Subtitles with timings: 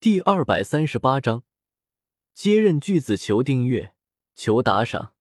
[0.00, 1.42] 第二百三十八章，
[2.32, 3.94] 接任巨子，求订阅，
[4.36, 5.12] 求打赏。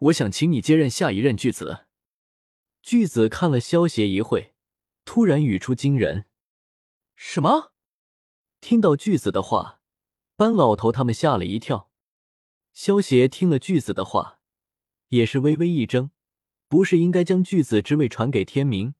[0.00, 1.86] 我想请你接任下一任巨子。
[2.82, 4.52] 巨子看了萧协一会，
[5.06, 6.26] 突然语出惊人
[7.16, 7.72] ：“什么？”
[8.60, 9.80] 听到巨子的话，
[10.36, 11.90] 班老头他们吓了一跳。
[12.74, 14.40] 萧协听了巨子的话，
[15.08, 16.10] 也是微微一怔，
[16.68, 18.94] 不是应该将巨子之位传给天明？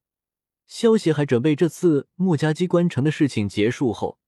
[0.65, 4.18] 萧协还准备这次墨家机关城的事情结束后。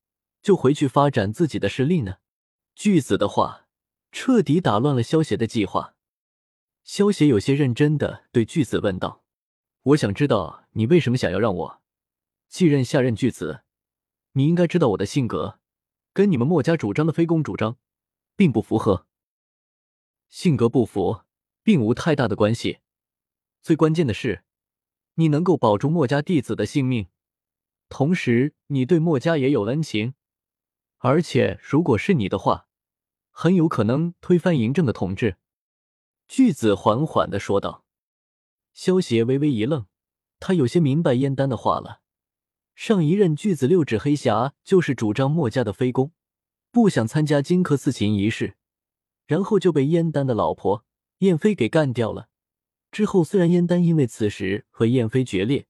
[0.42, 2.18] 就回去发展自己的势力呢？
[2.76, 3.68] 巨子的话
[4.12, 5.96] 彻底打乱了萧协的计划。
[6.84, 9.24] 萧协有些认真的对巨子问道
[9.84, 11.82] ：“我想知道你为什么想要让我
[12.48, 13.62] 继任下任巨子？
[14.34, 15.60] 你应该知道我的性格，
[16.14, 17.78] 跟你们墨家主张的非攻主张
[18.36, 19.06] 并不符合。
[20.28, 21.22] 性格不符，
[21.62, 22.80] 并无太大的关系。
[23.62, 24.44] 最关键的是，
[25.16, 27.08] 你能够保住墨家弟子的性命，
[27.90, 30.16] 同时你对墨家也有恩情。”
[31.04, 32.68] 而且，如果是你的话，
[33.32, 35.38] 很有可能推翻嬴政的统治。”
[36.28, 37.84] 巨子缓缓的说道。
[38.74, 39.88] 萧协微微一愣，
[40.40, 42.02] 他有些明白燕丹的话了。
[42.76, 46.12] 上一任巨子六指黑匣就是主张墨家的非攻，
[46.72, 48.56] 不想参加荆轲刺秦仪式，
[49.26, 50.86] 然后就被燕丹的老婆
[51.18, 52.30] 燕飞给干掉了。
[52.92, 55.66] 之后，虽然燕丹因为此时和燕飞决裂，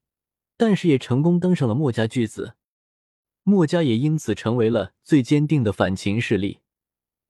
[0.56, 2.54] 但是也成功登上了墨家巨子。
[3.44, 6.60] 墨家也因此成为了最坚定的反秦势力。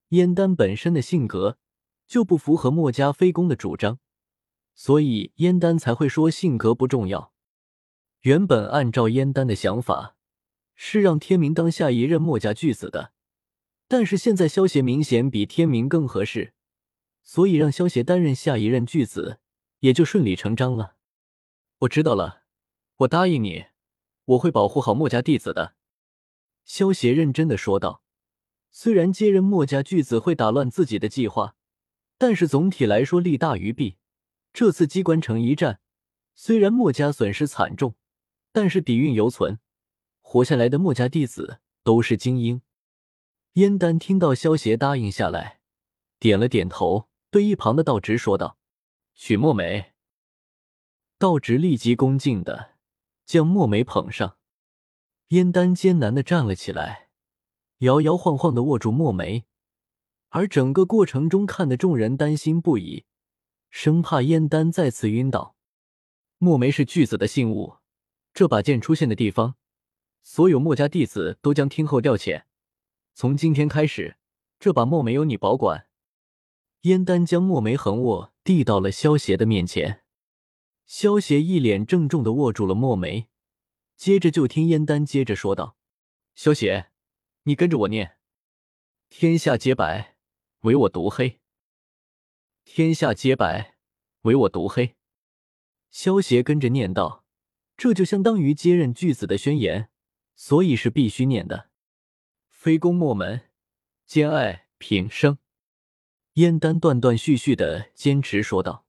[0.09, 1.59] 燕丹本身的性格
[2.07, 3.99] 就不符合墨家非攻的主张，
[4.75, 7.33] 所以燕丹才会说性格不重要。
[8.21, 10.17] 原本按照燕丹的想法，
[10.75, 13.13] 是让天明当下一任墨家巨子的，
[13.89, 16.53] 但是现在萧协明显比天明更合适，
[17.23, 19.39] 所以让萧协担任下一任巨子
[19.81, 20.97] 也就顺理成章了。
[21.81, 22.43] 我知道了，
[22.99, 23.65] 我答应你，
[24.27, 25.75] 我会保护好墨家弟子的。
[26.65, 28.03] 萧协认真的说道
[28.71, 31.57] ：“虽然接任墨家巨子会打乱自己的计划，
[32.19, 33.97] 但是总体来说利大于弊。
[34.53, 35.81] 这次机关城一战，
[36.35, 37.95] 虽然墨家损失惨重，
[38.53, 39.59] 但是底蕴犹存，
[40.21, 42.63] 活下来的墨家弟子都是精英。”
[43.55, 45.61] 燕丹听到萧协答应下来，
[46.19, 48.57] 点了点头，对一旁的道直说道
[49.13, 49.93] ：“许墨梅。”
[51.19, 52.77] 道直立即恭敬的
[53.27, 54.39] 将墨梅捧上。
[55.33, 57.09] 燕丹艰难的站了起来，
[57.79, 59.47] 摇摇晃晃的握住墨梅，
[60.29, 63.07] 而整个过程中看得众人担心不已，
[63.71, 65.57] 生怕燕丹再次晕倒。
[66.37, 67.77] 墨梅是巨子的信物，
[68.35, 69.55] 这把剑出现的地方，
[70.23, 72.43] 所有墨家弟子都将听候调遣。
[73.15, 74.19] 从今天开始，
[74.61, 75.87] 这把墨梅由你保管。
[76.83, 80.03] 燕丹将墨梅横握，递到了萧协的面前。
[80.85, 83.31] 萧协一脸郑重的握住了墨梅。
[84.03, 85.77] 接着就听燕丹接着说道
[86.35, 86.91] ：“萧协，
[87.45, 88.17] 你跟着我念，
[89.09, 90.17] 天下皆白，
[90.63, 91.39] 唯我独黑。
[92.65, 93.77] 天下皆白，
[94.23, 94.97] 唯我独黑。”
[95.93, 97.25] 萧协跟着念道
[97.79, 99.89] ：“这就相当于接任巨子的宣言，
[100.35, 101.71] 所以是必须念的。”
[102.51, 103.43] 非攻莫门，
[104.05, 105.39] 兼爱平生。
[106.33, 108.85] 燕丹断断续续的坚持说道：“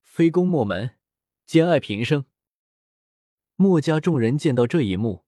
[0.00, 0.96] 非攻莫门，
[1.44, 2.26] 兼爱平生。”
[3.60, 5.22] 墨家众人见到这一幕，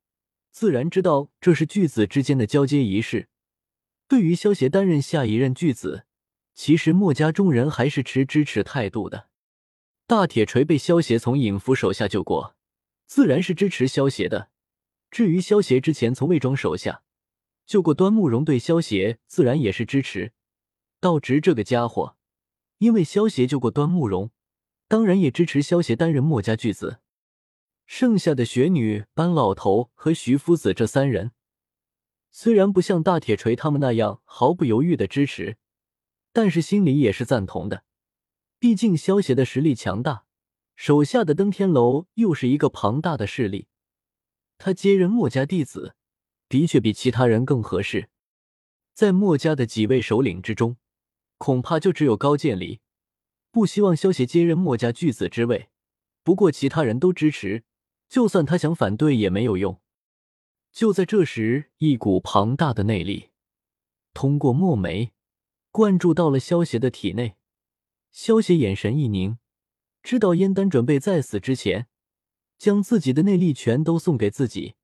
[0.50, 3.28] 自然知道这是巨子之间的交接仪式。
[4.08, 6.06] 对于萧协担任下一任巨子，
[6.54, 9.28] 其实墨家众人还是持支持态度的。
[10.06, 12.56] 大铁锤被萧协从尹福手下救过，
[13.04, 14.48] 自然是支持萧协的。
[15.10, 17.02] 至于萧协之前从魏庄手下
[17.66, 20.32] 救过端木荣，对萧协自然也是支持。
[21.00, 22.16] 道直这个家伙，
[22.78, 24.30] 因为萧协救过端木荣，
[24.88, 27.00] 当然也支持萧协担任墨家巨子。
[27.94, 31.32] 剩下的雪女、班老头和徐夫子这三人，
[32.30, 35.58] 虽然不像大铁锤他们那样毫不犹豫的支持，
[36.32, 37.84] 但是心里也是赞同的。
[38.58, 40.24] 毕竟萧协的实力强大，
[40.74, 43.68] 手下的登天楼又是一个庞大的势力，
[44.56, 45.94] 他接任墨家弟子，
[46.48, 48.08] 的确比其他人更合适。
[48.94, 50.78] 在墨家的几位首领之中，
[51.36, 52.80] 恐怕就只有高渐离
[53.50, 55.68] 不希望萧协接任墨家巨子之位，
[56.24, 57.64] 不过其他人都支持。
[58.12, 59.80] 就算他想反对也没有用。
[60.70, 63.30] 就在这时，一股庞大的内力
[64.12, 65.12] 通过墨梅
[65.70, 67.36] 灌注到了萧协的体内。
[68.10, 69.38] 萧协眼神一凝，
[70.02, 71.86] 知道燕丹准备在死之前
[72.58, 74.74] 将自己的内力全都送给自己，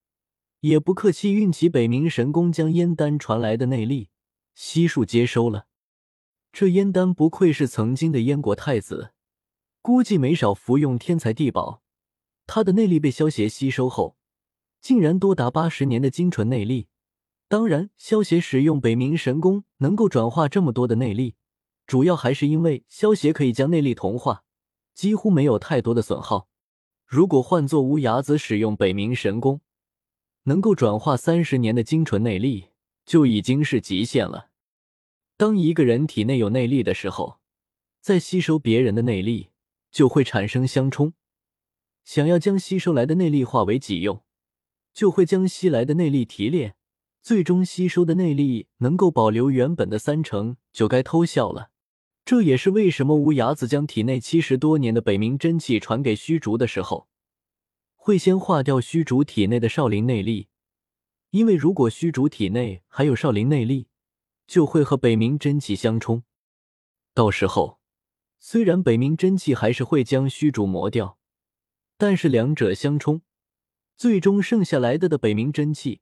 [0.61, 4.09] 也不客气运起北冥神功，将燕丹传来的内力
[4.55, 5.67] 悉数接收了。
[6.51, 9.13] 这燕丹不愧是曾经的燕国太子，
[9.83, 11.83] 估计没少服用天才地宝。
[12.49, 14.17] 他的内力被萧协吸收后，
[14.81, 16.89] 竟然多达八十年的精纯内力，
[17.47, 21.37] 当然，萧协使用北冥神功能够转化这么多的内力，
[21.87, 24.45] 主要还是因为萧协可以将内力同化，
[24.95, 26.49] 几乎没有太多的损耗。
[27.07, 29.61] 如果换做无涯子使用北冥神功，
[30.45, 32.69] 能够转化三十年的精纯内力，
[33.05, 34.49] 就已经是极限了。
[35.37, 37.41] 当一个人体内有内力的时候，
[38.01, 39.51] 在吸收别人的内力，
[39.91, 41.13] 就会产生相冲。
[42.09, 44.25] 想要将吸收来的内力化为己用，
[44.95, 46.75] 就会将吸来的内力提炼，
[47.21, 51.71] 最终吸收的内力能够保留原本的三成，就该偷笑了。
[52.25, 57.09] 这也是为什么乌牙子将体内七十多年的北冥真气传给虚竹的时候。
[57.95, 60.49] 会先化掉虚竹体内的少林内力，
[61.29, 63.89] 因为如果虚竹体内还有少林内力，
[64.47, 66.23] 就会和北冥真气相冲。
[67.13, 67.81] 到时候，
[68.39, 71.18] 虽然北冥真气还是会将虚竹磨掉，
[71.99, 73.21] 但是两者相冲，
[73.97, 76.01] 最终剩下来的的北冥真气，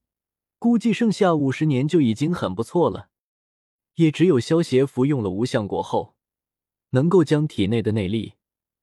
[0.60, 3.08] 估计剩下五十年就已经很不错了。
[3.94, 6.14] 也只有萧协服用了无相果后，
[6.90, 8.34] 能够将体内的内力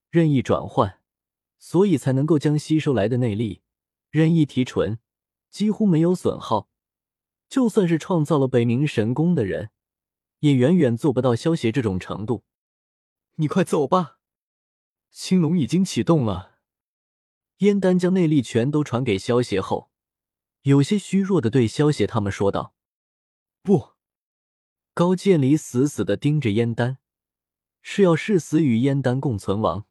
[0.10, 1.00] 任意转换。
[1.60, 3.62] 所以才能够将吸收来的内力
[4.10, 5.00] 任意提纯，
[5.50, 6.68] 几乎没有损耗。
[7.48, 9.70] 就算是创造了北冥神功的人，
[10.40, 12.44] 也远远做不到萧协这种程度。
[13.36, 14.18] 你快走吧，
[15.10, 16.53] 青龙已经启动了。
[17.58, 19.90] 燕丹将内力全都传给萧协后，
[20.64, 22.74] 有些虚弱的对萧协他们说道
[23.64, 23.94] ：“不。”
[24.94, 27.00] 高渐离死死的盯着燕丹，
[27.82, 29.86] 是要誓死与燕丹共存亡。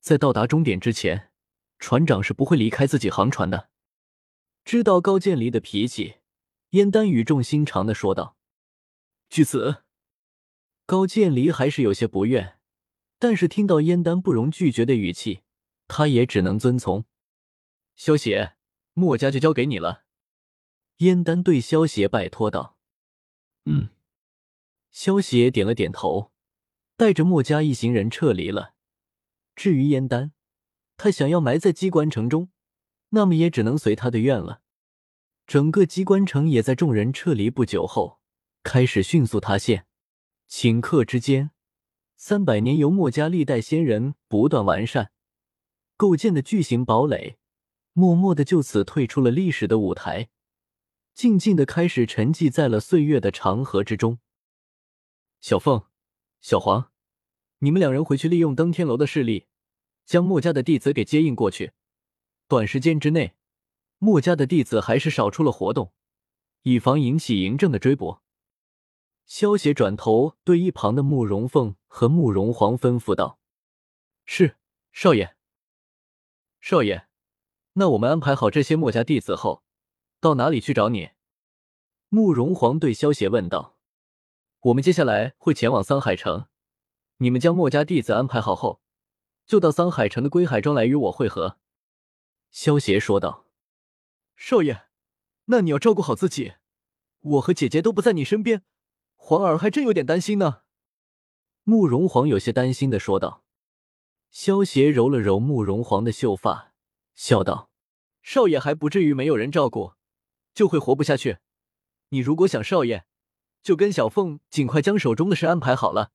[0.00, 1.30] 在到达终点之前，
[1.78, 3.70] 船长是不会离开自己航船的。
[4.64, 6.16] 知道高渐离的脾气，
[6.70, 8.36] 燕丹语重心长的说道
[9.30, 9.84] ：“据此。”
[10.84, 12.58] 高渐离还是有些不愿，
[13.18, 15.42] 但是听到燕丹不容拒绝的语气，
[15.88, 17.04] 他也只能遵从。
[17.96, 18.54] 萧邪，
[18.92, 20.04] 墨家就交给你了。”
[20.98, 22.78] 燕丹对萧邪拜托道。
[23.66, 23.88] “嗯。”
[24.90, 26.32] 萧邪点了点头，
[26.96, 28.74] 带着墨家一行人撤离了。
[29.54, 30.32] 至于燕丹，
[30.96, 32.50] 他想要埋在机关城中，
[33.10, 34.62] 那么也只能随他的愿了。
[35.46, 38.20] 整个机关城也在众人撤离不久后
[38.62, 39.86] 开始迅速塌陷。
[40.48, 41.52] 顷刻之间，
[42.16, 45.12] 三百年由墨家历代仙人不断完善
[45.98, 47.38] 构建的巨型堡垒，
[47.92, 50.30] 默默的就此退出了历史的舞台，
[51.12, 54.20] 静静的开始沉寂在了岁月的长河之中。
[55.40, 55.82] 小凤，
[56.40, 56.92] 小黄。
[57.58, 59.48] 你们两人回去，利用登天楼的势力，
[60.06, 61.72] 将墨家的弟子给接应过去。
[62.46, 63.34] 短时间之内，
[63.98, 65.92] 墨家的弟子还是少出了活动，
[66.62, 68.18] 以防引起嬴政的追捕。
[69.26, 73.40] 萧协转头对一旁的慕容凤和慕容皇吩咐道
[74.24, 74.58] ：“是，
[74.92, 75.34] 少爷。
[76.60, 77.06] 少爷，
[77.74, 79.62] 那我们安排好这些墨家弟子后，
[80.20, 81.10] 到哪里去找你？”
[82.10, 83.76] 慕容皇对萧协问道
[84.60, 86.46] ：“我们接下来会前往桑海城。”
[87.20, 88.80] 你们将墨家弟子安排好后，
[89.44, 91.58] 就到桑海城的归海庄来与我会合。”
[92.50, 93.46] 萧协说道。
[94.36, 94.86] “少爷，
[95.46, 96.54] 那你要照顾好自己，
[97.20, 98.62] 我和姐姐都不在你身边，
[99.16, 100.62] 皇儿还真有点担心呢。”
[101.64, 103.44] 慕容皇有些担心的说道。
[104.30, 106.72] 萧协揉了揉慕容皇的秀发，
[107.14, 107.70] 笑道
[108.22, 109.94] ：“少爷还不至于没有人照顾，
[110.54, 111.38] 就会活不下去。
[112.10, 113.04] 你如果想少爷，
[113.62, 116.12] 就跟小凤尽快将手中的事安排好了。”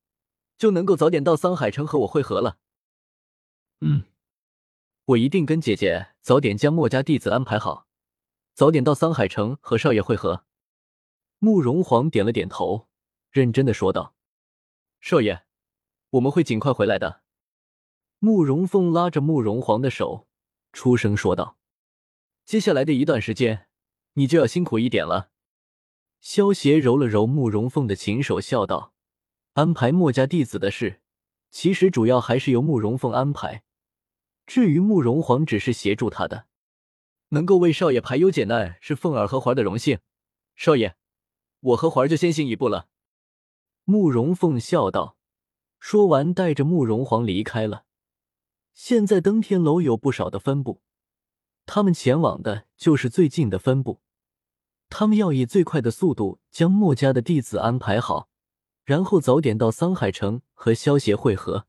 [0.55, 2.59] 就能够早点到桑海城和我会合了。
[3.81, 4.03] 嗯，
[5.05, 7.87] 我一定跟姐姐早点将墨家弟子安排好，
[8.53, 10.45] 早点到桑海城和少爷会合。
[11.39, 12.87] 慕容皇点了点头，
[13.31, 14.15] 认真的说道
[15.01, 15.43] ：“少爷，
[16.11, 17.22] 我们会尽快回来的。”
[18.25, 20.29] 慕容凤拉着慕容皇的手，
[20.71, 21.57] 出声说道
[22.47, 23.67] ：“接下来的一段时间，
[24.13, 25.29] 你就要辛苦一点了。”
[26.21, 28.93] 萧协揉了揉慕容凤的琴手，笑道。
[29.55, 31.01] 安排墨家弟子的事，
[31.51, 33.63] 其实主要还是由慕容凤安排。
[34.45, 36.45] 至于慕容皇，只是协助他的。
[37.31, 39.99] 能够为少爷排忧解难，是凤儿和环的荣幸。
[40.55, 40.95] 少爷，
[41.59, 42.87] 我和环儿就先行一步了。
[43.83, 45.17] 慕容凤笑道，
[45.77, 47.83] 说完，带着慕容皇离开了。
[48.73, 50.81] 现在登天楼有不少的分部，
[51.65, 54.01] 他们前往的就是最近的分部。
[54.89, 58.29] 他们要以最快的速度将墨家的弟子安排好。
[58.85, 61.67] 然后早点到桑海城和萧协会合。